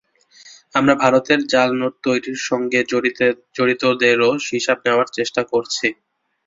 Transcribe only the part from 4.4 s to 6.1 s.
হিসাব নেওয়ার চেষ্টা করছি।